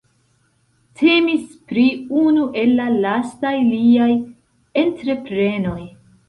Temis 1.01 1.43
pri 1.71 1.83
unu 2.21 2.45
el 2.61 2.73
la 2.79 2.87
lastaj 3.05 3.53
liaj 3.69 4.09
entreprenoj. 4.85 5.79